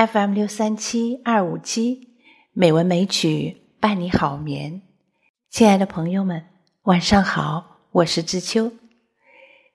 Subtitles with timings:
[0.00, 2.08] FM 六三七二五七，
[2.54, 4.80] 美文美曲伴你好眠。
[5.50, 6.46] 亲爱的朋友们，
[6.84, 8.72] 晚上好，我是知秋。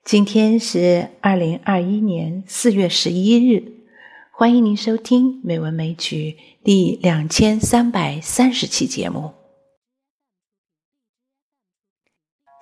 [0.03, 3.85] 今天是二零二一年四月十一日，
[4.31, 9.31] 欢迎您收听美文美曲第两千三百三十期节目。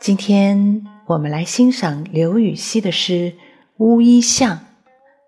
[0.01, 3.31] 今天我们来欣赏刘禹锡的诗
[3.77, 4.57] 《乌衣巷》，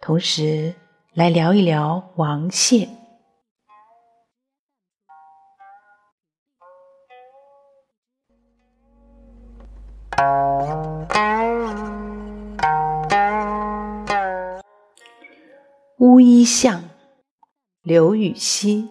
[0.02, 0.74] 同时。
[1.16, 2.90] 来聊一聊王谢。
[16.00, 16.84] 乌衣巷，
[17.82, 18.90] 刘禹锡。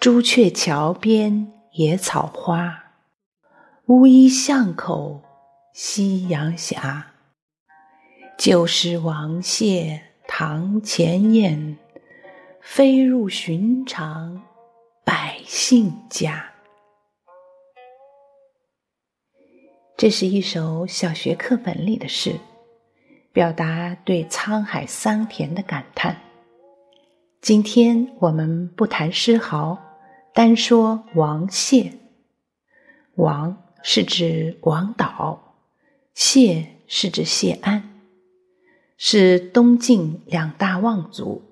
[0.00, 2.94] 朱雀桥边野草花，
[3.88, 5.20] 乌衣巷口
[5.74, 6.78] 夕阳斜。
[8.38, 10.11] 旧时王谢。
[10.34, 11.76] 堂前燕，
[12.62, 14.42] 飞入寻常
[15.04, 16.54] 百姓家。
[19.94, 22.40] 这是一首小学课本里的诗，
[23.30, 26.16] 表达对沧海桑田的感叹。
[27.42, 29.76] 今天我们不谈诗豪，
[30.32, 31.92] 单说王谢。
[33.16, 35.56] 王是指王导，
[36.14, 37.91] 谢是指谢安。
[39.04, 41.42] 是东晋两大望族，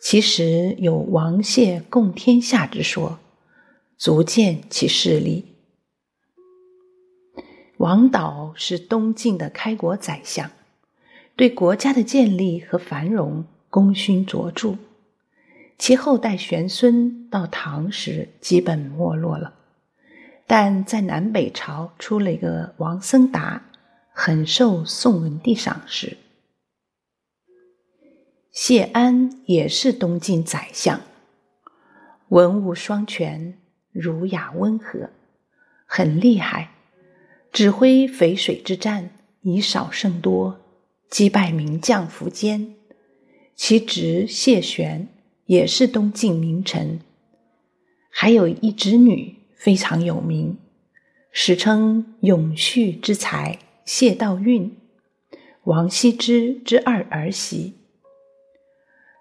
[0.00, 3.18] 其实有王谢共天下之说，
[3.98, 5.44] 足见其势力。
[7.76, 10.50] 王导是东晋的开国宰相，
[11.36, 14.78] 对国家的建立和繁荣功勋卓著。
[15.76, 19.52] 其后代玄孙到唐时基本没落了，
[20.46, 23.66] 但在南北朝出了一个王僧达，
[24.14, 26.16] 很受宋文帝赏识。
[28.54, 31.00] 谢安也是东晋宰相，
[32.28, 33.58] 文武双全，
[33.90, 35.10] 儒雅温和，
[35.86, 36.70] 很厉害。
[37.52, 39.10] 指挥淝水之战，
[39.40, 40.60] 以少胜多，
[41.10, 42.76] 击败名将苻坚。
[43.56, 45.08] 其侄谢玄
[45.46, 47.00] 也是东晋名臣，
[48.08, 50.56] 还有一侄女非常有名，
[51.32, 54.70] 史称永续之才谢道韫，
[55.64, 57.80] 王羲之之二儿媳。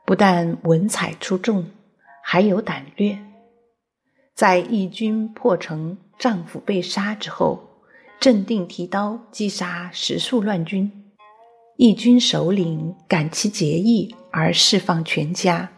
[0.05, 1.65] 不但文采出众，
[2.21, 3.17] 还有胆略。
[4.35, 7.69] 在义军破城、丈夫被杀之后，
[8.19, 10.91] 镇定提刀击杀十数乱军，
[11.77, 15.71] 义军首领感其节义而释放全家，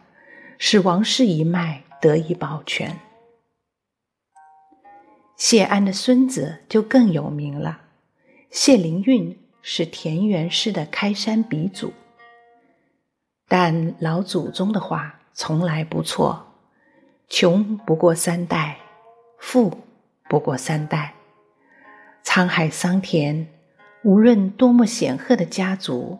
[0.57, 2.99] 使王氏一脉得以保全。
[5.37, 7.81] 谢安的孙子就更有名了，
[8.49, 11.91] 谢灵运是田园诗的开山鼻祖。
[13.47, 16.45] 但老祖宗的话从来不错
[17.29, 18.77] ：“穷不过三代，
[19.37, 19.77] 富
[20.27, 21.13] 不过三代。”
[22.25, 23.47] 沧海桑田，
[24.03, 26.17] 无论多么显赫的家族，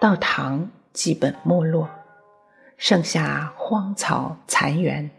[0.00, 1.88] 到唐基本没落，
[2.76, 5.10] 剩下荒草残垣。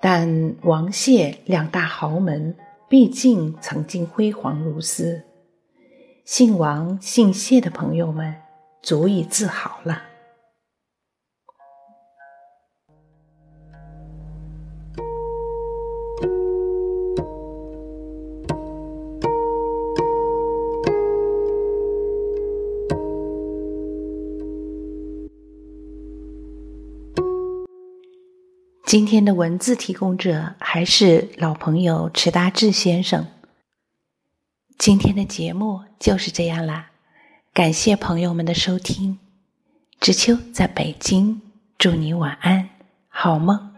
[0.00, 2.56] 但王谢两大豪门，
[2.88, 5.24] 毕竟曾经辉煌如斯。
[6.24, 8.45] 姓王、姓谢的朋友们。
[8.82, 10.02] 足以自豪了。
[28.86, 33.26] 今天的文字提供者还是老朋友池大志先生。
[34.78, 36.92] 今天的节目就是这样啦。
[37.56, 39.18] 感谢朋友们的收听，
[39.98, 41.40] 知秋在北京，
[41.78, 42.68] 祝你晚安，
[43.08, 43.75] 好梦。